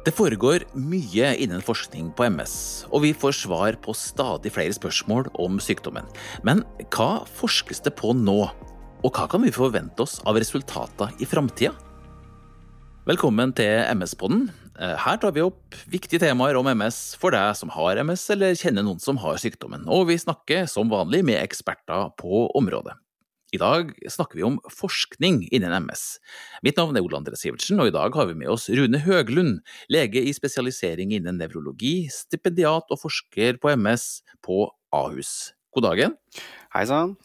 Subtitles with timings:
[0.00, 2.52] Det foregår mye innen forskning på MS,
[2.88, 6.06] og vi får svar på stadig flere spørsmål om sykdommen.
[6.40, 8.38] Men hva forskes det på nå,
[9.04, 11.74] og hva kan vi forvente oss av resultater i framtida?
[13.10, 14.48] Velkommen til MS-podden.
[14.80, 18.88] Her tar vi opp viktige temaer om MS for deg som har MS eller kjenner
[18.88, 22.96] noen som har sykdommen, og vi snakker som vanlig med eksperter på området.
[23.50, 26.20] I dag snakker vi om forskning innen MS.
[26.62, 29.58] Mitt navn er Ole André Sivertsen, og i dag har vi med oss Rune Høglund,
[29.90, 35.50] lege i spesialisering innen nevrologi, stipendiat og forsker på MS på Ahus.
[35.74, 36.14] God dagen.
[36.76, 37.16] Hei sann.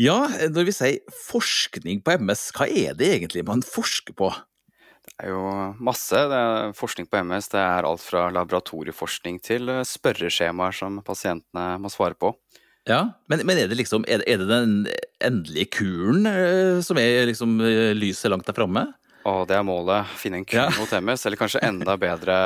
[0.00, 4.32] Ja, når vi sier forskning på MS, hva er det egentlig man forsker på?
[5.02, 5.44] Det er jo
[5.84, 6.16] masse.
[6.16, 12.16] Er forskning på MS det er alt fra laboratorieforskning til spørreskjemaer som pasientene må svare
[12.16, 12.32] på.
[12.88, 14.72] Ja, men, men, er det liksom er det, er det den
[15.22, 18.88] endelige kuren uh, som er liksom uh, lyset langt der framme?
[19.22, 20.10] Å, det er målet.
[20.18, 20.68] Finne en kur ja.
[20.74, 22.36] mot MS, eller kanskje enda bedre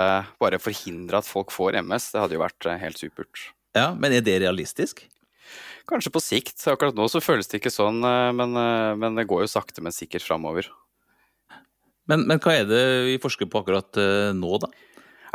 [0.43, 2.11] bare forhindre at folk får MS.
[2.13, 3.47] Det hadde jo vært uh, helt supert.
[3.77, 5.07] Ja, Men er det realistisk?
[5.89, 6.59] Kanskje på sikt.
[6.69, 8.01] Akkurat nå så føles det ikke sånn,
[8.35, 8.57] men,
[8.99, 10.67] men det går jo sakte, men sikkert framover.
[12.11, 14.01] Men, men, hva er det vi forsker på akkurat
[14.35, 14.73] nå, da?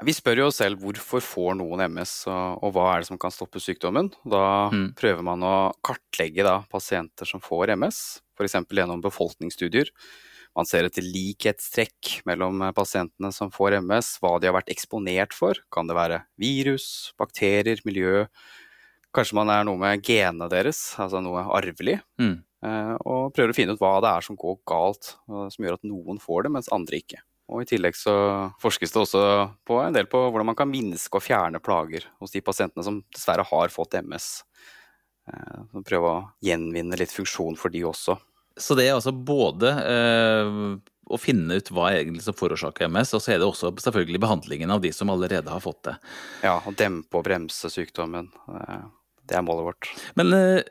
[0.01, 3.33] Vi spør jo oss selv hvorfor får noen MS, og, hva er det som kan
[3.33, 4.09] stoppe sykdommen.
[4.25, 4.87] Da mm.
[4.97, 8.01] prøver man å kartlegge da, pasienter som får MS,
[8.33, 8.57] f.eks.
[8.65, 9.93] gjennom befolkningsstudier.
[10.57, 15.61] Man ser etter likhetstrekk mellom pasientene som får MS, hva de har vært eksponert for.
[15.71, 18.25] Kan det være virus, bakterier, miljø?
[19.15, 21.99] Kanskje man er noe med genene deres, altså noe arvelig.
[22.19, 22.39] Mm.
[22.65, 25.87] Eh, og prøver å finne ut hva det er som går galt, som gjør at
[25.87, 27.21] noen får det, mens andre ikke.
[27.51, 28.13] Og I tillegg så
[28.63, 29.23] forskes det også
[29.67, 33.01] på en del på hvordan man kan minske og fjerne plager hos de pasientene som
[33.11, 34.29] dessverre har fått MS.
[35.27, 38.15] Eh, prøve å gjenvinne litt funksjon for de også.
[38.59, 40.55] Så det er altså både eh,
[41.11, 44.71] å finne ut hva egentlig som forårsaker MS, og så er det også selvfølgelig behandlingen
[44.73, 45.95] av de som allerede har fått det.
[46.45, 48.31] Ja, å dempe og bremse sykdommen.
[48.47, 48.83] Eh,
[49.27, 49.91] det er målet vårt.
[50.19, 50.61] Men eh,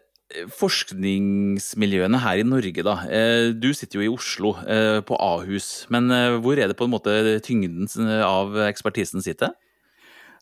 [0.54, 2.96] forskningsmiljøene her i Norge, da.
[3.10, 5.86] Eh, du sitter jo i Oslo, eh, på Ahus.
[5.90, 7.14] Men eh, hvor er det på en måte
[7.44, 7.88] tyngden
[8.24, 9.56] av ekspertisen sitter?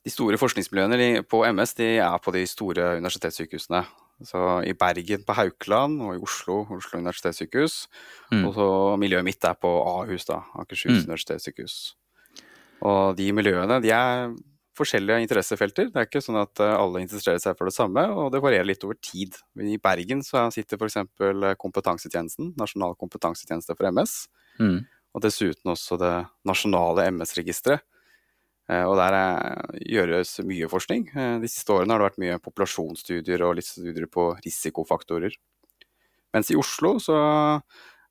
[0.04, 3.84] De store forskningsmiljøene på MS de er på de store universitetssykehusene.
[4.26, 7.86] Så I Bergen på Haukeland og i Oslo, Oslo universitetssykehus.
[8.32, 8.44] Mm.
[8.48, 8.68] Og så
[8.98, 11.04] miljøet mitt er på Ahus, da, Akershus mm.
[11.06, 11.76] universitetssykehus.
[12.88, 14.32] Og de miljøene de er
[14.78, 15.90] forskjellige interessefelter.
[15.92, 18.68] Det er ikke sånn at eh, alle interesserer seg for det samme, og det varierer
[18.68, 19.36] litt over tid.
[19.58, 20.98] I Bergen så sitter f.eks.
[21.60, 24.16] kompetansetjenesten, Nasjonal kompetansetjeneste for MS,
[24.60, 24.78] mm.
[25.16, 26.14] og dessuten også det
[26.48, 27.84] nasjonale MS-registeret.
[28.68, 31.10] Eh, og der eh, gjøres mye forskning.
[31.42, 35.36] De siste årene har det vært mye populasjonsstudier og litt studier på risikofaktorer.
[36.36, 37.16] Mens i Oslo så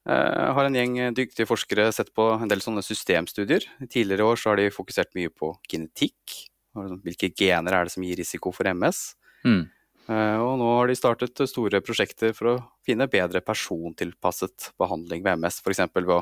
[0.08, 3.66] har en gjeng dyktige forskere sett på en del sånne systemstudier.
[3.92, 6.57] Tidligere år så har de fokusert mye på Liksom,
[7.04, 9.02] hvilke gener er det som gir risiko for MS?
[9.48, 9.66] Mm.
[10.08, 15.42] Uh, og nå har de startet store prosjekter for å finne bedre persontilpasset behandling ved
[15.42, 15.84] MS, f.eks.
[15.98, 16.22] ved å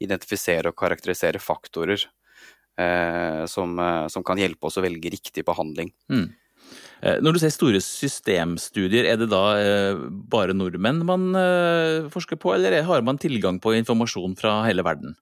[0.00, 2.02] identifisere og karakterisere faktorer
[2.76, 5.92] eh, som, uh, som, kan hjelpe oss å velge riktig behandling.
[6.12, 6.26] Mm.
[7.22, 9.42] Når du sier store systemstudier, er det da
[10.32, 11.28] bare nordmenn man
[12.10, 15.12] forsker på, eller har man tilgang på informasjon fra hele verden?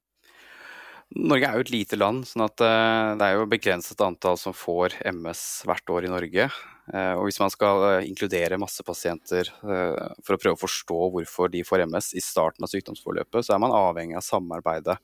[1.15, 4.55] Norge er jo et lite land, sånn at eh, det er jo begrenset antall som
[4.57, 6.47] får MS hvert år i Norge.
[6.91, 11.53] Eh, og hvis man skal eh, inkludere masse pasienter for å prøve å forstå hvorfor
[11.53, 14.99] de får MS i starten av sykdomsforløpet, så er man avhengig av samarbeidet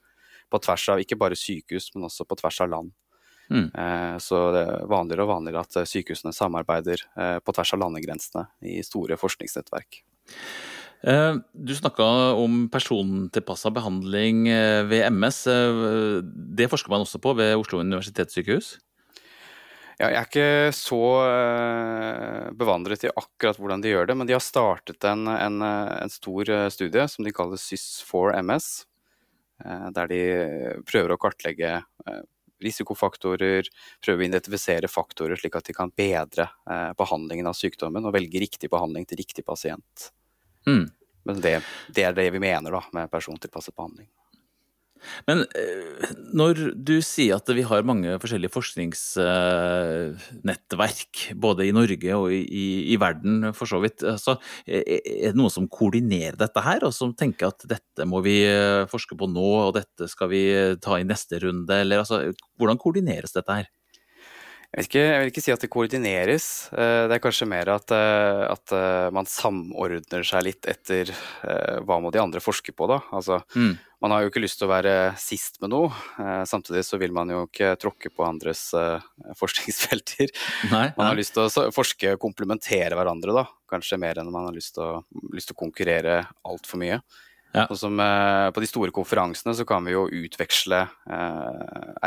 [0.51, 2.91] på tvers av ikke bare sykehus, men også på tvers av land.
[3.51, 3.67] Mm.
[4.23, 7.03] Så det er vanligere og vanligere at sykehusene samarbeider
[7.43, 10.01] på tvers av landegrensene i store forskningsnettverk.
[11.01, 12.05] Eh, du snakka
[12.37, 15.47] om persontilpassa behandling eh, ved MS.
[15.49, 16.21] Eh,
[16.61, 18.75] det forsker man også på ved Oslo universitetssykehus?
[20.01, 20.99] Ja, jeg er ikke så
[22.57, 26.49] bevandret i akkurat hvordan de gjør det, men de har startet en, en, en stor
[26.73, 28.69] studie som de kaller SYS4MS.
[29.93, 30.21] Der de
[30.89, 31.83] prøver å kartlegge
[32.65, 33.69] risikofaktorer,
[34.01, 36.49] prøve å identifisere faktorer slik at de kan bedre
[36.97, 40.09] behandlingen av sykdommen og velge riktig behandling til riktig pasient.
[40.71, 40.87] Mm.
[41.29, 41.59] Men det,
[41.93, 44.09] det, er det vi mener da, med persontilpasset behandling.
[45.29, 52.33] Men eh, når du sier at vi har mange forskjellige forskningsnettverk, både i Norge og
[52.35, 52.47] i,
[52.93, 54.33] i, verden for så vidt, så
[54.67, 58.89] er det noen som koordinerer dette her, og som tenker at dette må vi eh,
[58.91, 60.43] forske på nå, og dette skal vi
[60.83, 62.17] ta i neste runde, eller altså,
[62.61, 63.69] hvordan koordineres dette her?
[64.71, 66.45] Jeg, ikke, jeg, vil ikke si at det koordineres.
[66.71, 71.11] Eh, det er kanskje mer at, eh, at eh, man samordner seg litt etter
[71.83, 73.01] hva må de andre forske på, da.
[73.11, 73.73] Altså, mm.
[74.01, 75.91] Man har jo ikke lyst til å være sist med noe.
[76.49, 78.71] Samtidig så vil man jo ikke tråkke på andres
[79.37, 80.31] forskningsfelter.
[80.73, 83.45] Nei, man har lyst til å forske og komplementere hverandre, da.
[83.69, 85.03] Kanskje mer enn man har lyst til å,
[85.35, 87.03] lyst til å konkurrere altfor mye.
[87.53, 87.67] Ja.
[87.67, 90.85] Og som, på de store konferansene så kan vi jo utveksle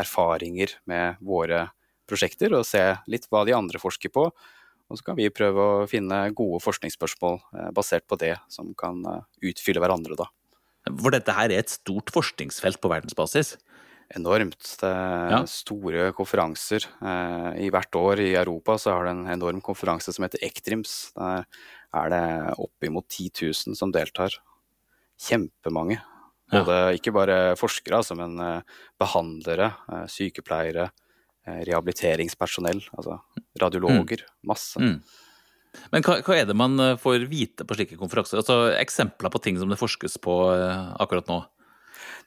[0.00, 1.66] erfaringer med våre
[2.08, 4.28] prosjekter og se litt hva de andre forsker på.
[4.92, 9.00] Og så kan vi prøve å finne gode forskningsspørsmål eh, basert på det, som kan
[9.08, 10.28] eh, utfylle hverandre, da.
[10.84, 13.54] For dette her er et stort forskningsfelt på verdensbasis?
[14.14, 14.60] Enormt.
[14.82, 15.38] Det er ja.
[15.48, 16.84] store konferanser.
[17.00, 21.14] Eh, I hvert år i Europa så har det en enorm konferanse som heter Ektrims.
[21.16, 21.46] Der
[21.96, 22.26] er det
[22.60, 24.36] oppimot 10 000 som deltar.
[25.24, 26.02] Kjempemange.
[26.52, 26.92] Både, ja.
[26.98, 28.36] Ikke bare forskere, altså, men
[29.00, 29.70] behandlere,
[30.12, 30.90] sykepleiere,
[31.44, 33.18] rehabiliteringspersonell, altså
[33.60, 34.24] radiologer.
[34.24, 34.48] Mm.
[34.50, 34.80] Masse.
[34.80, 34.98] Mm.
[35.92, 38.40] Men hva, hva, er det man eh, får vite på slike konferanser?
[38.40, 41.40] Altså Eksempler på ting som det forskes på eh, akkurat nå?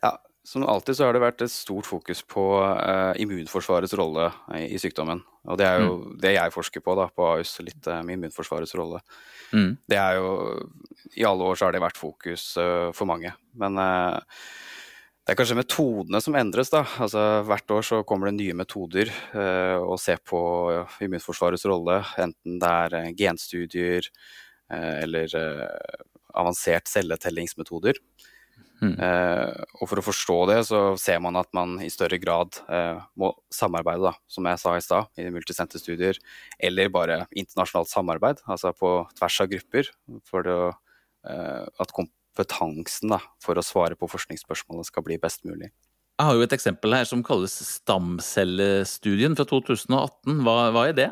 [0.04, 0.18] Ja,
[0.48, 4.78] Som alltid så har det vært et stort fokus på uh, immunforsvarets rolle i, i,
[4.80, 5.24] sykdommen.
[5.48, 6.14] Og det er jo mm.
[6.24, 9.02] det jeg forsker på da, på AUS, litt uh, med immunforsvarets rolle.
[9.52, 9.74] Mm.
[9.90, 10.30] Det er jo
[11.20, 13.34] I alle år så har det vært fokus uh, for mange.
[13.60, 13.80] Men
[15.28, 16.70] det er kanskje metodene som endres.
[16.72, 16.86] da.
[17.04, 20.40] Altså, hvert år så kommer det nye metoder eh, å se på
[21.04, 21.98] immunforsvarets rolle.
[22.24, 25.36] Enten det er eh, genstudier eh, eller
[26.32, 28.00] avansert celletellingsmetoder.
[28.78, 28.94] Mm.
[29.82, 32.60] Og for å forstå det, så ser man at man i større grad
[33.18, 36.20] må samarbeide, da, som jeg sa i stad, i multisenterstudier.
[36.62, 39.90] Eller bare internasjonalt samarbeid, altså på tvers av grupper.
[40.30, 40.60] For det,
[41.26, 41.96] at
[42.38, 45.72] kompetansen da, for å svare på forskningsspørsmålet skal bli best mulig.
[46.18, 50.42] Jeg har jo et eksempel her som kalles stamcellestudien fra 2018.
[50.46, 51.10] Hva, hva er det?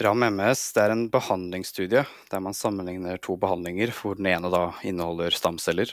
[0.00, 5.90] RAM-MS er en behandlingsstudie der man sammenligner to behandlinger hvor den ene da inneholder stamceller.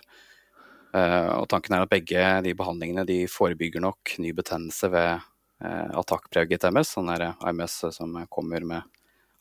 [0.94, 5.18] Uh, og tanken er at begge de behandlingene de forebygger nok ny betennelse ved
[5.65, 8.85] uh, attakkpreget MS, sånn er AMS som kommer med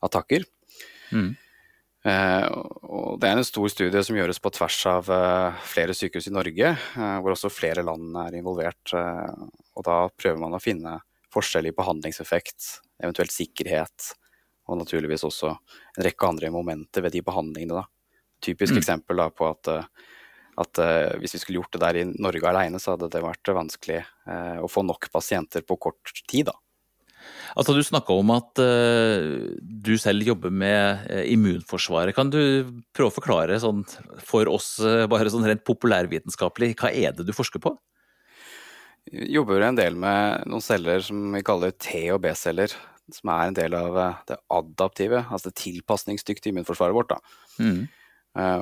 [0.03, 0.43] attakker.
[1.13, 1.37] Mm.
[2.07, 2.45] Eh,
[2.87, 6.35] og det er en stor studie som gjøres på tvers av eh, flere sykehus i
[6.35, 8.93] Norge, eh, hvor også flere land er involvert.
[8.93, 10.97] og da prøver man å finne
[11.33, 12.67] forskjell i behandlingseffekt,
[13.03, 14.13] eventuelt sikkerhet,
[14.67, 17.81] og naturligvis også en rekke andre momenter ved de behandlingene.
[17.81, 18.21] Da.
[18.43, 18.79] Typisk mm.
[18.79, 19.69] eksempel da, på at,
[20.63, 20.81] at
[21.19, 24.01] hvis vi skulle gjort det der i Norge alene, så hadde det vært vanskelig
[24.63, 26.49] å få nok pasienter på kort tid.
[26.49, 26.55] da.
[27.57, 32.15] Altså, Du snakka om at uh, du selv jobber med uh, immunforsvaret.
[32.17, 32.39] Kan du
[32.95, 33.83] prøve å forklare sånn,
[34.25, 37.73] for oss uh, bare sånn rent populærvitenskapelig, hva er det du forsker på?
[39.07, 42.75] Jeg jobber en del med noen celler som vi kaller T- og B-celler.
[43.07, 43.95] Som er en del av
[44.27, 47.13] det adaptive, altså det tilpasningsdyktige immunforsvaret vårt.
[47.55, 47.85] Mm.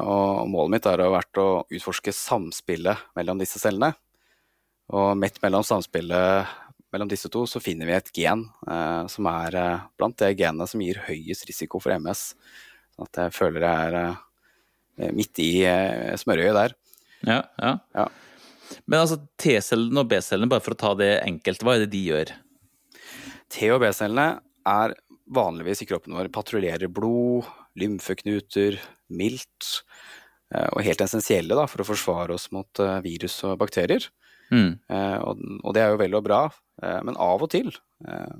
[0.05, 3.95] Og målet mitt har vært å utforske samspillet mellom disse cellene.
[4.93, 6.53] Og midt mellom samspillet
[6.95, 10.67] mellom disse to så finner vi et gen eh, som er eh, blant de genene
[10.69, 12.31] som gir høyest risiko for MS.
[12.95, 16.77] Så at jeg føler jeg er eh, midt i eh, smørøyet der.
[17.25, 17.73] Ja, ja.
[17.97, 18.07] ja.
[18.85, 22.03] Men altså T-cellene og B-cellene, bare for å ta det enkelt, hva er det de
[22.09, 22.33] gjør?
[23.51, 24.27] T- og B-cellene
[24.65, 24.95] er
[25.35, 27.47] vanligvis i kroppen vår patruljerer blod,
[27.79, 28.79] lymfeknuter,
[29.13, 29.71] mildt.
[30.53, 34.07] Eh, og helt essensielle da, for å forsvare oss mot eh, virus og bakterier.
[34.53, 34.77] Mm.
[35.25, 36.43] Og, det er jo vel og bra,
[36.81, 37.71] men av og til
[38.07, 38.37] eh,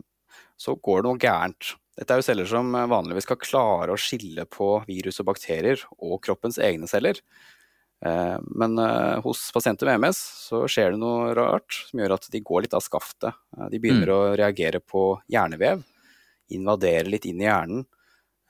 [0.59, 1.73] så går det noe gærent.
[1.95, 6.19] Dette er jo celler som vanligvis skal klare å skille på virus og bakterier og
[6.23, 7.21] kroppens egne celler.
[8.03, 8.79] Eh, men
[9.23, 12.75] hos pasienter med MS så skjer det noe rart som gjør at de går litt
[12.75, 13.35] av skaftet.
[13.71, 14.15] De begynner mm.
[14.15, 15.83] å reagere på hjernevev,
[16.55, 17.85] invadere litt inn i hjernen.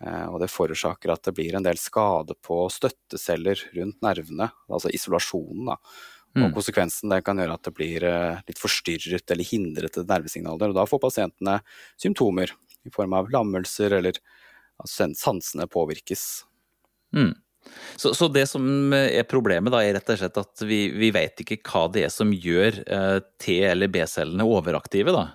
[0.06, 5.70] Og det forårsaker at det blir en del skade på støtteceller rundt nervene, altså isolasjonen.
[5.72, 5.77] da.
[6.36, 6.54] Og mm.
[6.58, 10.74] konsekvensen det kan gjøre at det blir eh, litt forstyrret eller hindret nervesignaler.
[10.74, 11.62] Og da får pasientene
[12.01, 12.51] symptomer
[12.86, 14.20] i form av lammelser eller
[14.84, 16.44] at sansene påvirkes.
[17.15, 17.32] Mm.
[17.96, 21.42] Så, så, det som er problemet, da, er rett og slett at vi, vi vet
[21.42, 25.25] ikke hva det er som gjør eh, T- eller B-cellene overaktive, da?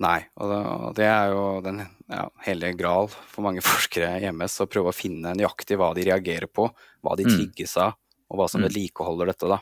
[0.00, 4.70] Nei, og det er jo den ja, hellige gral for mange forskere i MS å
[4.70, 6.70] prøve å finne nøyaktig hva de reagerer på,
[7.04, 7.34] hva de mm.
[7.34, 7.98] trigges av,
[8.30, 8.68] og hva som mm.
[8.70, 9.50] vedlikeholder dette.
[9.50, 9.60] da.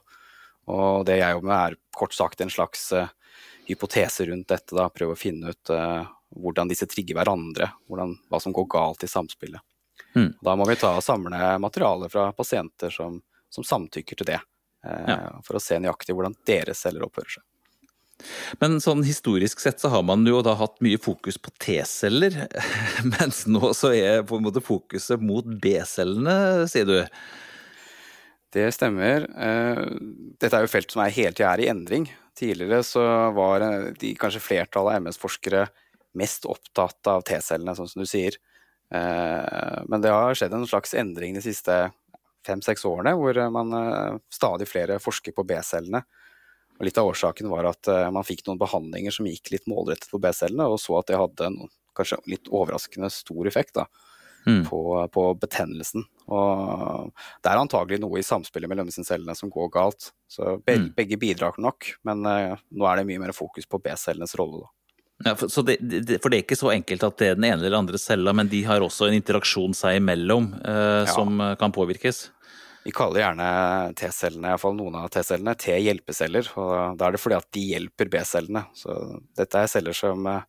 [0.69, 3.09] Og det jeg jobber med, er kort sagt en slags uh,
[3.69, 4.77] hypotese rundt dette.
[4.77, 6.05] da, Prøve å finne ut uh,
[6.37, 9.65] hvordan disse trigger hverandre, hvordan, hva som går galt i samspillet.
[10.17, 10.33] Mm.
[10.45, 13.21] Da må vi ta og samle materiale fra pasienter som,
[13.53, 14.41] som samtykker til det,
[14.87, 15.21] uh, ja.
[15.47, 17.47] for å se nøyaktig hvordan deres celler oppfører seg.
[18.59, 22.35] Men sånn historisk sett så har man jo da hatt mye fokus på T-celler,
[23.15, 26.97] mens nå så er på en måte fokuset mot B-cellene, sier du?
[28.53, 29.27] Det stemmer.
[29.37, 29.83] Eh,
[30.41, 32.07] dette er jo felt som er hele tida er i endring.
[32.39, 33.03] Tidligere så
[33.37, 33.65] var
[33.99, 35.67] de kanskje flertallet av MS-forskere
[36.19, 38.39] mest opptatt av T-cellene, sånn som du sier.
[38.95, 41.77] Eh, men det har skjedd en slags endring de siste
[42.47, 46.01] fem-seks årene, hvor man eh, stadig flere forsker på B-cellene.
[46.79, 50.21] Og Litt av årsaken var at man fikk noen behandlinger som gikk litt målrettet på
[50.23, 51.57] B-cellene, og så at det hadde en
[51.99, 53.75] kanskje litt overraskende stor effekt.
[53.75, 53.89] da
[54.49, 54.63] mm.
[54.69, 54.81] på,
[55.13, 56.07] på, betennelsen.
[56.29, 57.13] Og
[57.43, 60.11] det er antagelig noe i samspillet mellom disse cellene som går galt.
[60.31, 60.89] Så be, mm.
[60.97, 64.65] begge bidrar nok, men uh, nå er det mye mer fokus på B-cellenes rolle.
[64.65, 64.75] da.
[65.25, 67.65] Ja, for, det, det, for, det, er ikke så enkelt at det er den ene
[67.65, 71.09] eller andre cella, men de har også en interaksjon seg imellom uh, ja.
[71.11, 72.29] som eh, kan påvirkes?
[72.85, 73.49] Vi kaller gjerne
[73.99, 76.53] T-cellene, iallfall noen av T-cellene, T-hjelpeceller.
[76.63, 78.63] og Da er det fordi at de hjelper B-cellene.
[78.79, 78.95] Så
[79.37, 80.47] dette er celler som uh,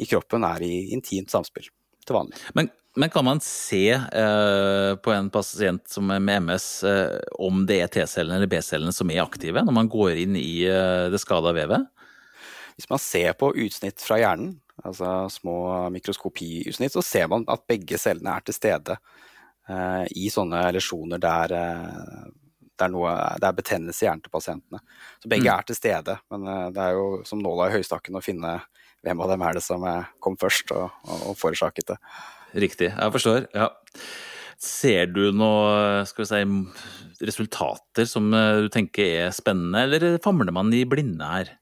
[0.00, 1.70] i kroppen er i intimt samspill
[2.04, 2.36] til vanlig.
[2.58, 7.62] Men men kan man se eh, på en pasient som er med MS eh, om
[7.66, 11.20] det er T-cellene eller B-cellene som er aktive når man går inn i eh, det
[11.22, 11.86] skada vevet?
[12.74, 15.54] Hvis man ser på utsnitt fra hjernen, altså små
[15.94, 18.96] mikroskopiutsnitt, så ser man at begge cellene er til stede
[19.68, 22.26] eh, i sånne lesjoner der, eh,
[22.74, 24.82] det, er noe, det er betennelse i hjernen til pasientene.
[25.22, 25.54] Så begge mm.
[25.54, 28.58] er til stede, men eh, det er jo som nåla i høystakken å finne
[29.04, 29.86] hvem av dem er det som
[30.20, 30.90] kom først og,
[31.28, 32.00] og forårsaket det
[32.54, 32.90] riktig.
[32.90, 33.46] Jeg forstår.
[33.54, 33.70] Ja.
[34.60, 40.52] Ser du noe skal vi si, resultater som eh, du tenker er spennende, eller famler
[40.52, 41.54] man i blinde her?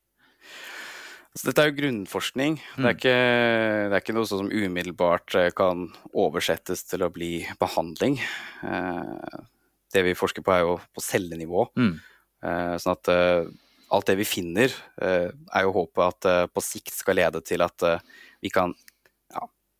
[1.39, 2.57] Så dette er jo grunnforskning.
[2.59, 2.83] Mm.
[2.83, 2.99] Det, er mm.
[2.99, 8.19] ikke, det, er ikke, noe som umiddelbart eh, kan oversettes til å bli behandling.
[8.67, 9.39] Eh,
[9.95, 11.71] det vi forsker på, er jo på cellenivå.
[11.79, 11.95] Mm.
[12.79, 17.65] Sånn at alt det vi finner, er jo håpet at på sikt skal lede til
[17.65, 17.83] at
[18.45, 18.77] vi kan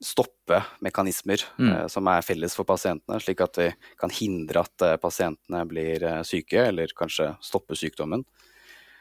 [0.05, 1.71] stoppe mekanismer mm.
[1.73, 6.05] eh, som er felles for pasientene, slik at vi kan hindre at eh, pasientene blir
[6.07, 8.23] eh, syke, eller kanskje stoppe sykdommen.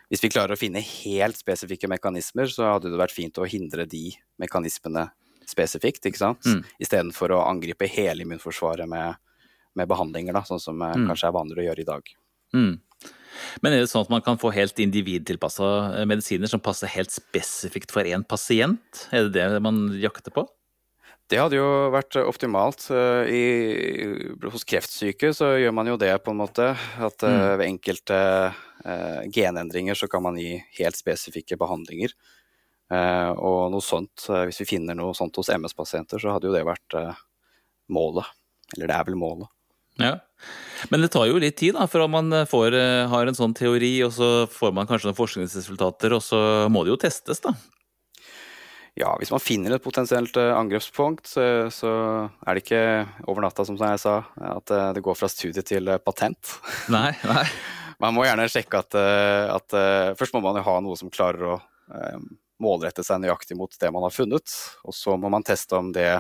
[0.08, 3.86] Hvis vi klarer å finne helt spesifikke mekanismer, så hadde det vært fint å hindre
[3.89, 5.10] de mekanismene
[5.48, 6.48] spesifikt, ikke sant?
[6.48, 6.63] Mm.
[6.84, 9.20] istedenfor å angripe hele immunforsvaret med,
[9.77, 11.08] med behandlinger, da, sånn som eh, mm.
[11.12, 12.13] kanskje er vanligere å gjøre i dag.
[12.56, 12.75] Mm.
[13.62, 17.13] Men er det sånn at man kan få helt individtilpassa eh, medisiner som passer helt
[17.13, 19.08] spesifikt for én pasient?
[19.12, 20.48] Er det det man jakter på?
[21.27, 22.86] Det hadde jo vært optimalt.
[22.93, 23.41] Eh, I,
[24.48, 26.69] hos kreftsyke så gjør man jo det, på en måte.
[27.03, 27.48] At eh, mm.
[27.60, 28.19] ved enkelte
[28.53, 32.15] uh, genendringer så kan man gi helt spesifikke behandlinger.
[32.88, 36.55] Uh, og noe sånt, uh, hvis vi finner noe sånt hos MS-pasienter, så hadde jo
[36.55, 36.96] det vært
[37.91, 38.31] målet.
[38.77, 39.51] Eller det er vel målet.
[40.00, 40.15] Ja.
[40.93, 42.75] Men det tar jo litt tid da, for at man får,
[43.12, 46.39] har en sånn teori, og så får man kanskje noen forskningsresultater, og så
[46.72, 47.55] må det jo testes, da.
[48.98, 51.92] Ja, hvis man finner et potensielt uh, angrepspunkt, så, så,
[52.42, 52.82] er det ikke
[53.30, 56.56] over natta, som jeg sa, at uh, det går fra studie til uh, patent.
[56.96, 57.44] Nei, nei.
[58.01, 58.98] man må gjerne sjekke at,
[59.54, 59.75] at
[60.18, 61.56] Først må man jo ha noe som klarer å
[62.62, 64.54] målrette seg nøyaktig mot det man har funnet.
[64.86, 66.12] Og så må man teste om det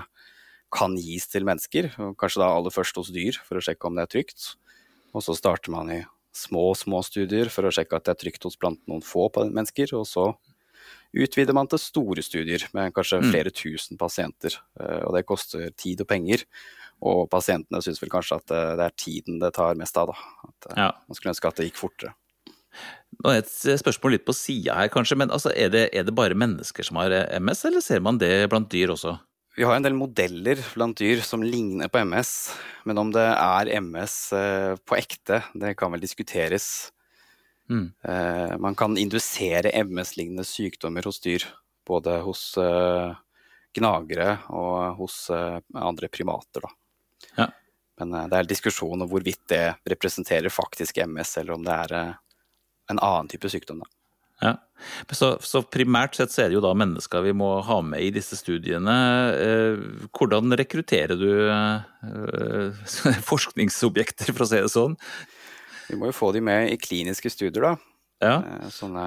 [0.73, 3.97] kan gis til mennesker, og kanskje da aller først hos dyr, for å sjekke om
[3.97, 4.49] det er trygt.
[5.15, 6.01] Og så starter man i
[6.35, 9.95] små, små studier for å sjekke at det er trygt hos blant noen få mennesker,
[9.97, 10.31] og så
[11.15, 13.29] utvider man til store studier med kanskje mm.
[13.31, 14.57] flere tusen pasienter.
[14.79, 16.45] Eh, og det koster tid og penger.
[17.05, 20.47] Og pasientene syns vel kanskje at eh, det er tiden det tar mest av, da.
[20.49, 20.89] At eh, ja.
[21.07, 22.15] Man skulle ønske at det gikk fortere.
[23.23, 26.13] Nå er Et spørsmål litt på sida her, kanskje, men altså, er, det, er, det,
[26.13, 29.15] bare mennesker som har MS, eller ser man det blant dyr også?
[29.57, 32.33] Vi har en del modeller blant dyr som ligner på MS,
[32.85, 34.17] men om det er MS
[34.85, 36.91] på ekte, det kan vel diskuteres.
[37.69, 37.91] Mm.
[38.03, 41.43] Eh, man kan indusere MS-lignende sykdommer hos dyr,
[41.87, 43.15] både hos eh,
[43.77, 46.67] gnagere og hos eh, andre primater.
[47.35, 47.49] Ja.
[47.99, 51.95] Men eh, det er diskusjon om hvorvidt det representerer faktisk MS, eller om det er
[51.99, 52.15] eh,
[52.93, 53.83] en annen type sykdom.
[53.83, 53.93] Da.
[54.47, 54.53] Ja.
[55.17, 58.11] Så, så, primært sett så er det jo da mennesker vi må ha med i
[58.13, 58.97] disse studiene.
[59.33, 59.79] Eh,
[60.15, 61.31] hvordan rekrutterer du
[63.31, 64.95] forskningsobjekter, for å si det sånn?
[65.87, 67.75] Vi må jo få de med i kliniske studier, da.
[68.23, 68.37] Ja.
[68.41, 69.05] Eh, sånne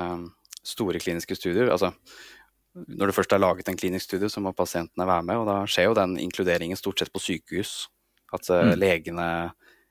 [0.66, 1.70] store kliniske studier.
[1.72, 1.92] Altså,
[2.74, 5.42] når det først er laget en klinisk studie, så må pasientene være med.
[5.42, 7.88] Og da skjer jo den inkluderingen stort sett på sykehus.
[8.30, 8.76] At mm.
[8.78, 9.26] legene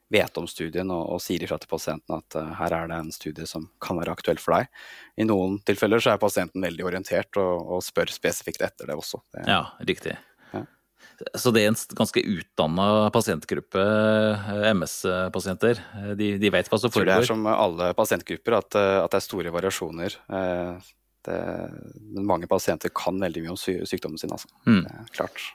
[0.09, 3.11] vet om studien og, og sier ifra til pasienten at uh, her er det en
[3.13, 4.71] studie som kan være aktuell for deg.
[5.21, 9.21] I noen tilfeller så er pasienten veldig orientert og, og spør spesifikt etter det også.
[9.35, 10.15] Det, ja, riktig.
[11.35, 12.85] Så det er en ganske utdanna
[13.15, 15.81] pasientgruppe, eh, MS-pasienter.
[16.15, 17.23] De, de, vet hva som foregår.
[17.23, 20.15] Det er som alle pasientgrupper, at, eh, at, det er store variasjoner.
[20.39, 20.91] Eh,
[21.27, 21.39] det,
[22.23, 24.51] mange pasienter kan veldig mye om sy sykdommen sin, altså.
[24.67, 24.85] Mm.
[24.85, 25.49] Det er klart.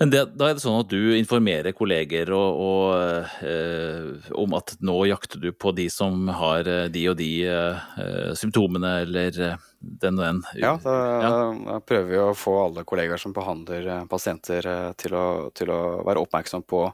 [0.00, 4.74] Men det, da er det sånn at du informerer kolleger og, og, eh, om at
[4.82, 9.68] nå jakter du på de som har eh, de og de eh, symptomene, eller eh,
[9.82, 10.42] den og den?
[10.62, 11.30] Ja, da, Ja.
[11.66, 15.24] da prøver vi å få alle kollegaer som behandler eh, pasienter eh, til å,
[15.54, 16.84] til å være oppmerksom på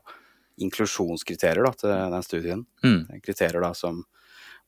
[0.64, 2.64] inklusjonskriterier da, til den studien.
[2.84, 3.02] Mm.
[3.14, 4.00] Er Kriterier da, som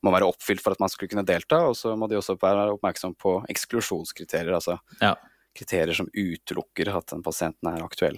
[0.01, 2.71] må være oppfylt for at man skulle kunne delta, og så må de også være
[2.77, 5.15] oppmerksom på eksklusjonskriterier, altså Ja.
[5.53, 8.17] kriterier som utelukker at den pasienten er aktuell.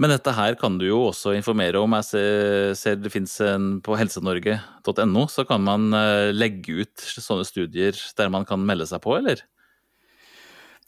[0.00, 1.94] Men dette her kan du jo også informere om.
[1.98, 7.46] Jeg ser, ser det finnes en på helsenorge.no, så kan man eh, legge ut sånne
[7.48, 9.42] studier der man kan melde seg på, eller?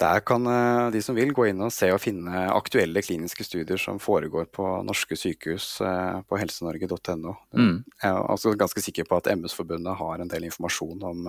[0.00, 3.80] Der kan eh, de som vil gå inn og se og finne aktuelle kliniske studier
[3.80, 7.36] som foregår på norske sykehus eh, på helsenorge.no.
[7.52, 7.76] Mm.
[7.84, 11.28] Jeg er altså ganske sikker på at MS-forbundet har en del informasjon om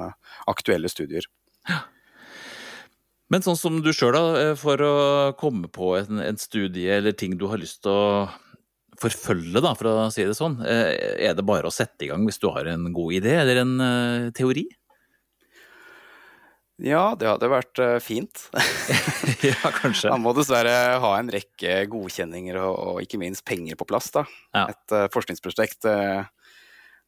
[0.50, 1.28] aktuelle studier.
[3.34, 4.96] Men sånn som du sjøl, da, eh, for å
[5.40, 8.28] komme på en, en studie eller ting du har lyst til å
[9.02, 10.94] forfølge, da, for å si det sånn, eh,
[11.26, 13.74] er det bare å sette i gang hvis du har en god idé eller en
[13.82, 14.68] eh, teori?
[16.84, 18.48] Ja, det hadde vært fint.
[19.46, 20.10] ja, kanskje.
[20.10, 24.10] Man må dessverre ha en rekke godkjenninger og, og ikke minst penger på plass.
[24.12, 24.26] Da.
[24.58, 24.66] Ja.
[24.74, 26.26] Et uh, forskningsprosjekt eh,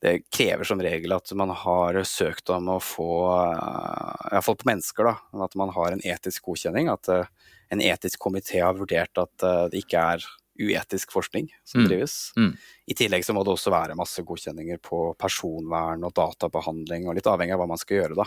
[0.04, 5.08] det krever som regel at man har søkt om å få, uh, iallfall på mennesker,
[5.08, 6.90] da, at man har en etisk godkjenning.
[6.92, 7.26] At eh,
[7.72, 10.26] en etisk komité har vurdert at eh, det ikke er
[10.60, 11.88] uetisk forskning som Mm.
[11.90, 12.32] drives.
[12.38, 12.52] Mm.
[12.88, 17.28] I tillegg så må det også være masse godkjenninger på personvern og databehandling, og litt
[17.28, 18.26] avhengig av hva man skal gjøre, da.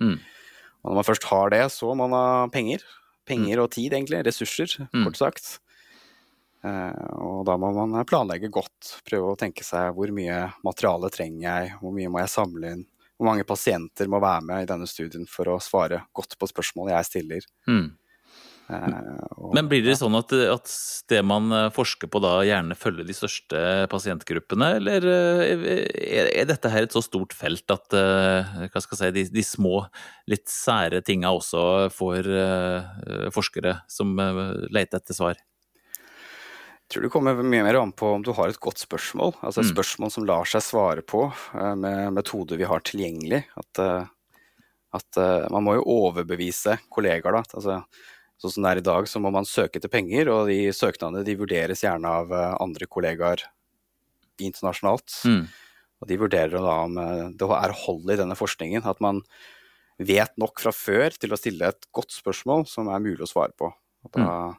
[0.00, 0.16] Mm.
[0.82, 2.82] Og når man først har det, så må man ha penger.
[3.28, 4.24] Penger og tid, egentlig.
[4.26, 5.04] Ressurser, Mm.
[5.04, 5.58] kort sagt.
[6.60, 8.96] Eh, og da må man planlegge godt.
[9.06, 12.84] Prøve å tenke seg hvor mye materiale trenger jeg, hvor mye må jeg samle inn.
[13.16, 16.92] Hvor mange pasienter må være med i denne studien for å svare godt på spørsmål
[16.94, 17.48] jeg stiller.
[17.68, 17.90] Mm.
[18.70, 20.72] Eh, Men blir det sånn at, at
[21.10, 25.54] det man eh, forsker på da gjerne følger de største pasientgruppene, eller eh,
[26.30, 29.82] er, dette her et så stort felt at eh, si, de, de små,
[30.30, 31.62] litt sære tinga også
[31.94, 35.40] får eh, forskere som eh, leter etter svar?
[36.90, 39.36] Tror det kommer mye mer an på om du har et godt spørsmål.
[39.46, 39.74] Altså et Mm.
[39.76, 43.44] spørsmål som lar seg svare på eh, med metoder vi har tilgjengelig.
[43.56, 44.06] At, eh,
[44.98, 47.42] at eh, man må jo overbevise kollegaer, da.
[47.54, 47.84] Altså,
[48.42, 51.22] sånn som det er i dag, så må man søke etter penger, og de søknadene
[51.24, 53.44] de vurderes gjerne av andre kollegaer
[54.40, 55.12] internasjonalt.
[55.28, 55.46] Mm.
[56.00, 56.94] Og de vurderer da om
[57.36, 58.82] det er hold i denne forskningen.
[58.88, 59.20] At man
[60.00, 63.52] vet nok fra før til å stille et godt spørsmål som er mulig å svare
[63.52, 63.68] på.
[64.04, 64.56] Og da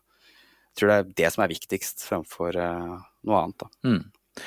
[0.71, 2.93] jeg tror det er det som er viktigst fremfor eh,
[3.27, 3.59] noe annet.
[3.59, 3.71] Da.
[3.87, 4.45] Mm.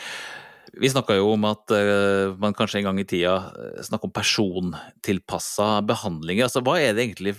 [0.81, 4.15] Vi snakka jo om at eh, man kanskje en gang i tida uh, snakker om
[4.15, 6.49] persontilpassa behandlinger.
[6.49, 7.37] Altså, hva er det egentlig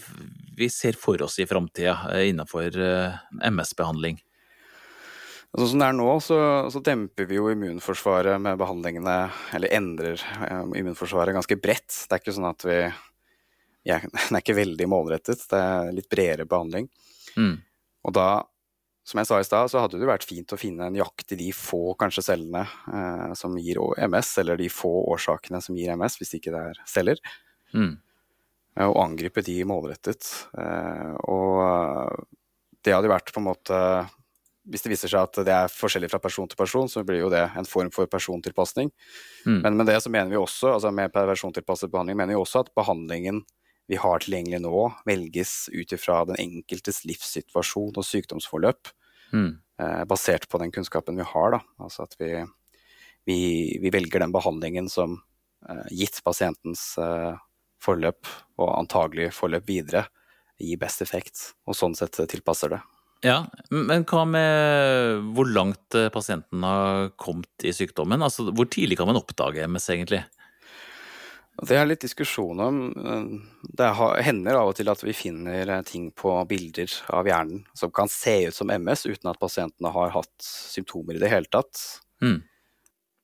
[0.56, 3.18] vi ser for oss i framtida innenfor eh,
[3.50, 4.22] MS-behandling?
[5.56, 6.38] Sånn som det er nå, så,
[6.72, 9.18] så demper vi jo immunforsvaret med behandlingene,
[9.56, 11.92] eller endrer eh, immunforsvaret ganske bredt.
[12.06, 12.80] Det er ikke sånn at vi
[13.86, 16.90] ja, Den er ikke veldig målrettet, det er litt bredere behandling.
[17.36, 17.56] Mm.
[18.06, 18.30] Og da,
[19.06, 21.94] som jeg sa i stad, så hadde det vært fint å finne i de få
[22.00, 26.54] kanskje cellene eh, som gir MS, eller de få årsakene som gir MS, hvis ikke
[26.56, 27.22] det er celler,
[27.76, 27.98] Mm.
[28.78, 30.24] eh, og angripe de målrettet.
[30.58, 32.26] Eh, og eh,
[32.86, 33.80] det hadde vært på en måte
[34.66, 37.30] Hvis det viser seg at det er forskjellig fra person til person, så blir jo
[37.30, 38.90] det en form for persontilpasning.
[39.46, 39.60] Mm.
[39.62, 42.72] Men med det så mener vi også, altså med persontilpasset behandling, mener vi også at
[42.74, 43.44] behandlingen
[43.88, 48.92] vi har tilgjengelig nå, velges ut ifra den enkeltes livssituasjon og sykdomsforløp,
[49.34, 49.58] Mm.
[49.82, 51.52] eh, basert på den kunnskapen vi har.
[51.52, 51.60] Da.
[51.82, 52.30] Altså at vi,
[53.26, 53.38] vi,
[53.82, 55.22] vi velger den behandlingen som,
[55.68, 57.36] eh, gitt pasientens eh,
[57.82, 58.26] forløp
[58.58, 60.06] og antagelig forløp videre,
[60.62, 62.82] gir best effekt, og sånn sett tilpasser det.
[63.26, 68.22] Ja, men hva med hvor langt pasienten har kommet i sykdommen?
[68.22, 70.24] Altså, hvor tidlig kan man oppdage MS, egentlig?
[71.64, 72.80] Det er litt diskusjon om.
[73.00, 73.28] eh,
[73.76, 73.92] Det
[74.26, 78.10] hender av og til at vi finner eh, ting på bilder av hjernen som kan
[78.12, 82.02] se ut som MS, uten at pasientene har hatt symptomer i det hele tatt.
[82.22, 82.42] Mm.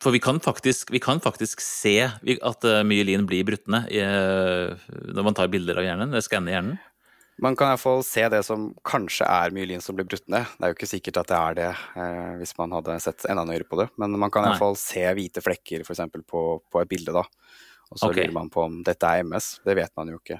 [0.01, 5.27] For vi kan faktisk, vi kan faktisk se at eh, myelin blir brutt ned når
[5.27, 6.79] man tar bilder av hjernen, skanner hjernen.
[7.41, 10.45] Man kan iallfall se det som kanskje er myelin som blir brutt ned.
[10.57, 11.69] Det er jo ikke sikkert at det er det,
[12.37, 13.87] hvis man hadde sett enda nøyere på det.
[13.97, 16.03] Men man kan iallfall se hvite flekker f.eks.
[16.29, 17.23] På, på et bilde, da.
[17.91, 18.23] Og så okay.
[18.23, 19.59] lurer man på om dette er MS.
[19.67, 20.39] Det vet man jo ikke.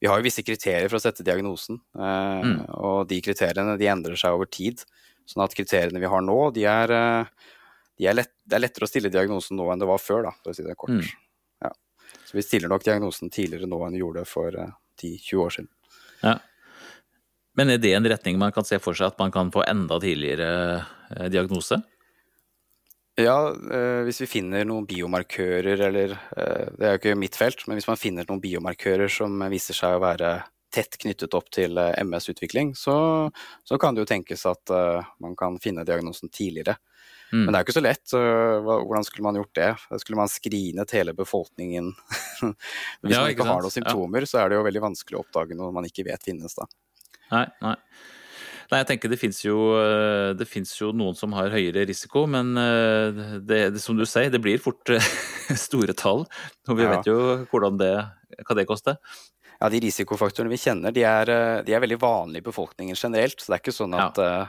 [0.00, 2.58] Vi har jo visse kriterier for å sette diagnosen, eh, Mm.
[2.68, 4.84] og de kriteriene de endrer seg over tid.
[5.26, 7.24] Sånn at kriteriene vi har nå, de er, eh,
[7.98, 10.30] de er lett, det er lettere å stille diagnosen nå enn det var før, da,
[10.42, 10.90] for å si det kort.
[10.90, 11.08] Mm.
[11.62, 11.70] Ja.
[12.24, 14.52] Så vi stiller nok diagnosen tidligere nå enn vi gjorde for
[15.00, 15.68] 10-20 år siden.
[16.22, 16.38] Ja.
[17.56, 19.98] Men er det en retning man kan se for seg, at man kan få enda
[19.98, 20.86] tidligere
[21.32, 21.82] diagnose?
[23.16, 27.62] Ja, eh, hvis vi finner noen biomarkører, eller eh, Det er jo ikke mitt felt,
[27.66, 30.32] men hvis man finner noen biomarkører som viser seg å være
[30.76, 32.96] tett knyttet opp til eh, MS-utvikling, så,
[33.64, 34.72] så, kan det jo tenkes at
[35.24, 36.76] man kan finne diagnosen tidligere.
[37.32, 37.40] Mm.
[37.40, 38.12] Men det er jo ikke så lett.
[38.12, 39.70] hvordan skulle man gjort det?
[40.02, 41.88] Skulle man skrinet hele befolkningen?
[43.00, 44.30] hvis ja, man ikke, ikke har noen symptomer, ja.
[44.30, 46.68] så er det jo veldig vanskelig å oppdage noe man ikke vet finnes da.
[47.32, 47.74] Nei, nei.
[48.70, 53.22] Nei, jeg tenker det fins jo, eh, jo, noen som har høyere risiko, men eh,
[53.38, 55.10] det, det, som du sier, det blir fort eh,
[55.66, 56.24] store tall.
[56.66, 56.96] Og vi ja.
[56.96, 57.18] vet jo
[57.52, 57.94] hvordan det,
[58.42, 58.98] hva det koster.
[59.56, 61.30] Ja, De risikofaktorene vi kjenner, de er,
[61.64, 63.38] de er, veldig vanlige i befolkningen generelt.
[63.40, 64.42] Så det er ikke sånn at, ja.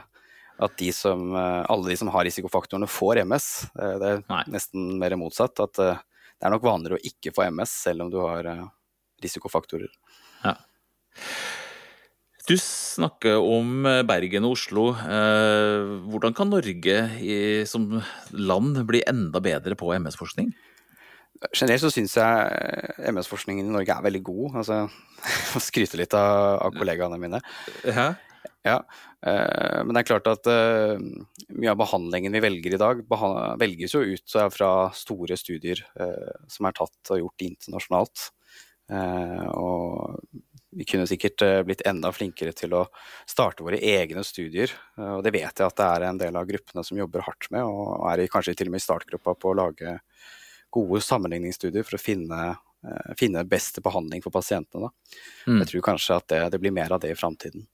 [0.66, 3.46] at de som, alle de som har risikofaktorene, får MS.
[3.72, 4.42] Det er Nei.
[4.52, 5.64] nesten mer motsatt.
[5.64, 8.50] At det er nok vanligere å ikke få MS, selv om du har
[9.24, 9.88] risikofaktorer.
[10.42, 10.58] Ja.
[12.48, 14.86] Du snakker om eh, Bergen og Oslo.
[14.96, 16.94] Eh, hvordan kan Norge
[17.68, 17.90] som
[18.32, 20.48] land bli enda bedre på MS-forskning?
[21.52, 24.56] Generelt så syns jeg MS-forskningen i Norge er veldig god.
[24.62, 24.80] Altså,
[25.58, 27.42] jeg skryte litt av, av kollegaene mine.
[27.84, 28.08] Hæ?
[28.64, 28.80] Ja,
[29.28, 33.04] eh, Men det er klart at mye av behandlingen vi velger i dag,
[33.60, 35.84] velges jo ut fra store studier
[36.48, 38.30] som er tatt og gjort internasjonalt.
[38.88, 40.16] Og
[40.70, 42.84] vi kunne sikkert eh, blitt enda flinkere til å
[43.28, 44.72] starte våre egne studier.
[44.98, 47.48] Eh, og det vet jeg at det er en del av gruppene som jobber hardt
[47.54, 49.98] med, og er kanskje til og med i startgruppa på å lage
[50.74, 52.42] gode sammenligningsstudier for å finne,
[52.84, 54.92] eh, finne beste behandling for pasientene.
[55.46, 55.62] Mm.
[55.62, 57.66] Jeg tror kanskje at det, det blir mer av det i framtiden.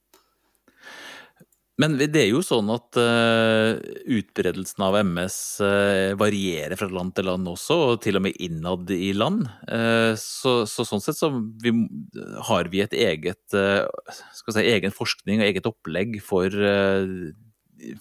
[1.83, 3.75] Men det er jo sånn at uh,
[4.15, 8.39] utbredelsen av MS uh, eh, varierer fra land til land også, og til og med
[8.43, 9.49] innad i land.
[9.67, 11.33] Uh, så, så, sånn sett så
[11.65, 11.73] vi,
[12.51, 16.55] har vi et eget skal si, egen forskning og eget opplegg for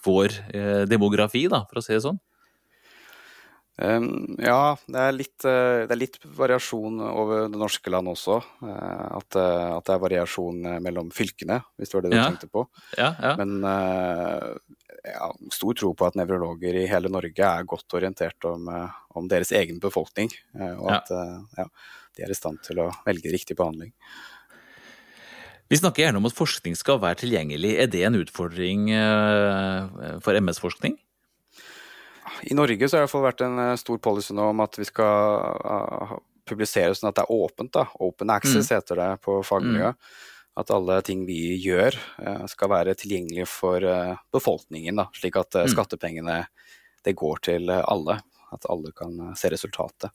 [0.05, 0.37] vår
[0.87, 2.21] demografi, da, for å si det sånn.
[3.81, 8.37] Um, ja, det er, litt, uh, det er, litt, variasjon over det norske land også.
[8.61, 12.27] Uh, at, uh, at, det er variasjon mellom fylkene, hvis det var det du ja.
[12.29, 12.67] tenkte på.
[12.99, 13.33] Ja, ja.
[13.39, 13.55] Men
[15.03, 18.69] ja, stor tro på at nevrologer i hele Norge er godt orientert om,
[19.17, 20.29] om deres egen befolkning.
[20.77, 21.09] og at
[22.13, 23.91] de er i stand til å velge riktig behandling.
[25.71, 27.73] Vi snakker gjerne om at forskning skal være tilgjengelig.
[27.81, 28.85] Er det en utfordring
[30.23, 30.95] for MS-forskning?
[32.45, 34.85] I Norge så har det iallfall vært en eh, stor policy nå om at vi
[34.87, 36.13] skal uh,
[36.49, 37.71] publisere sånn at det er åpent.
[37.75, 37.87] da.
[38.03, 38.75] Open access mm.
[38.75, 39.99] heter det på fagmiljøet.
[39.99, 40.31] Mm.
[40.61, 43.85] At alle ting vi gjør uh, skal være tilgjengelige for
[44.33, 44.99] befolkningen.
[45.01, 45.69] da, Slik at mm.
[45.71, 46.41] skattepengene
[47.03, 48.19] det går til alle.
[48.53, 50.13] At alle kan se resultatet.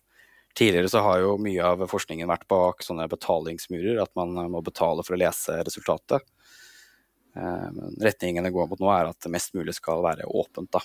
[0.59, 5.05] Tidligere så har jo mye av forskningen vært bak sånne betalingsmurer, at man må betale
[5.07, 6.25] for å lese resultatet.
[7.35, 10.73] Men retningen det går mot nå, er at det mest mulig skal være åpent.
[10.75, 10.83] da.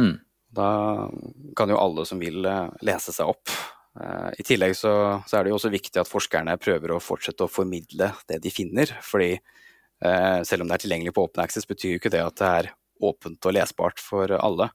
[0.00, 0.14] Mm.
[0.52, 1.10] Da
[1.56, 3.52] kan jo alle som vil eh, lese seg opp.
[4.00, 4.92] Eh, I tillegg så,
[5.26, 8.52] så, er det jo også viktig at forskerne prøver å fortsette å formidle det de
[8.52, 8.92] finner.
[9.02, 12.36] fordi eh, selv om det er tilgjengelig på Open Access, betyr jo ikke det at
[12.40, 14.70] det er åpent og lesbart for alle.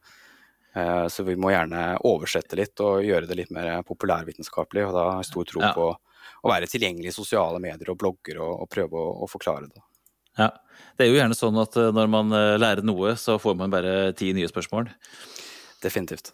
[1.10, 4.84] Så vi må gjerne oversette litt og gjøre det litt mer populærvitenskapelig.
[4.86, 5.72] Og da har jeg stor tro ja.
[5.74, 9.72] på å være tilgjengelig i sosiale medier og blogger og, og prøve å, å, forklare
[9.72, 9.82] det.
[10.38, 10.52] Ja,
[11.00, 14.30] Det er jo gjerne sånn at når man lærer noe, så får man bare ti
[14.38, 14.92] nye spørsmål.
[15.84, 16.32] Definitivt.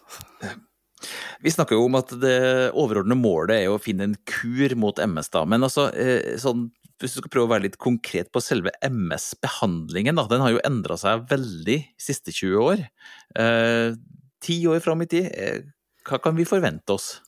[1.43, 2.37] Vi snakker jo om at det
[2.71, 5.43] overordnede målet er å finne en kur mot MS, da.
[5.49, 6.69] Men altså, eh, sånn,
[7.01, 10.27] hvis du skal prøve å være litt konkret på selve MS-behandlingen, da.
[10.31, 12.87] Den har jo endra seg veldig de siste 20 år.
[13.35, 13.99] Eh,
[14.43, 15.61] ti år fram i tid, eh,
[16.07, 17.19] hva kan vi forvente oss?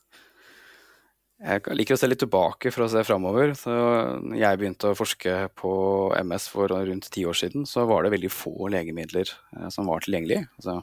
[1.46, 3.52] Jeg liker å se litt tilbake for å se framover.
[3.68, 8.16] Når jeg begynte å forske på MS for rundt ti år siden, så var det
[8.16, 9.30] veldig få legemidler
[9.70, 10.48] som var tilgjengelige.
[10.58, 10.80] Altså,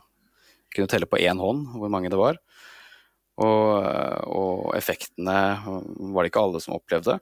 [0.75, 2.41] kunne telle på én hånd hvor mange det var.
[3.41, 3.85] Og,
[4.29, 7.17] og, effektene var det ikke alle som opplevde.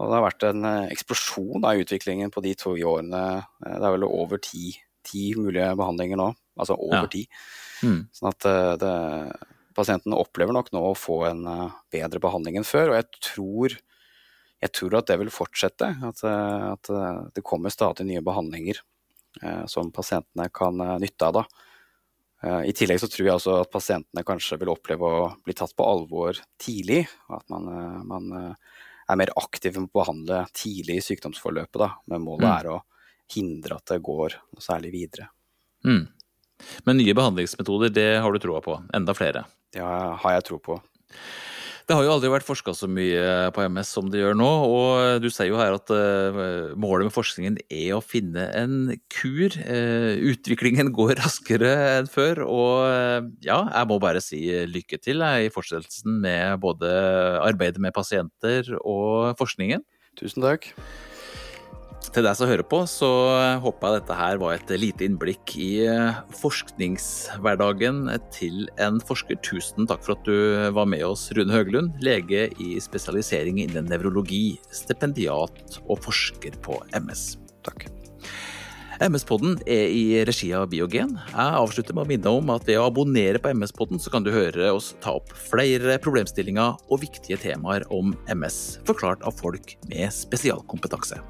[0.00, 3.24] Og det har vært en eh, eksplosjon av utviklingen på de to årene.
[3.66, 4.72] Eh, det er vel over ti,
[5.06, 6.30] ti mulige behandlinger nå.
[6.60, 7.26] Altså over ti.
[7.84, 8.06] Mm.
[8.16, 8.94] Sånn at eh, det,
[9.76, 11.44] pasientene opplever nok nå å få en
[11.92, 12.94] bedre behandling enn før.
[12.94, 13.76] Og jeg tror,
[14.64, 15.92] jeg tror at det vil fortsette.
[16.08, 16.94] At, at,
[17.36, 18.80] det kommer stadig nye behandlinger
[19.70, 21.38] som pasientene kan nytte av.
[21.38, 21.69] da.
[22.42, 25.74] Eh, I tillegg så tror jeg også at pasientene kanskje vil oppleve å bli tatt
[25.76, 27.02] på alvor tidlig.
[27.28, 28.78] At man, eh, man eh,
[29.10, 31.80] er mer aktiv med å behandle tidlig i sykdomsforløpet.
[31.82, 32.54] Da, men målet mm.
[32.54, 32.78] er å
[33.34, 35.28] hindre at det går noe særlig videre.
[35.86, 36.06] Mm.
[36.84, 38.76] Men nye behandlingsmetoder, det har du troa på?
[38.96, 39.46] Enda flere?
[39.72, 40.80] Det har jeg tro på.
[41.90, 45.24] Det har jo aldri vært forska så mye på MS som det gjør nå, og
[45.24, 49.56] du sier jo her at uh, målet med forskningen er å finne en kur.
[49.58, 55.26] Uh, utviklingen går raskere enn før, og uh, ja, jeg må bare si lykke til
[55.26, 56.94] i fortsettelsen med både
[57.42, 59.82] arbeidet med pasienter og forskningen.
[60.22, 60.70] Tusen takk.
[62.08, 63.08] Til deg som hører på, så
[63.62, 68.02] håper jeg dette her var et lite innblikk i eh, forskningshverdagen
[68.34, 69.38] til en forsker.
[69.46, 74.58] Tusen takk for at du var med oss, Rune Høglund, lege i spesialisering innen nevrologi,
[74.74, 77.34] stipendiat og forsker på MS.
[77.68, 77.86] Takk.
[79.00, 81.14] MS-podden er i regi av Biogen.
[81.30, 84.28] Jeg avslutter med å minne om at ved å abonnere på MS-podden, så kan du
[84.34, 90.12] høre oss ta opp flere problemstillinger og viktige temaer om MS, forklart av folk med
[90.12, 91.22] spesialkompetanse.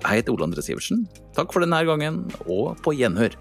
[0.00, 1.04] Jeg heter Ole André Sivertsen.
[1.36, 3.36] Takk for denne gangen, og på gjenhør.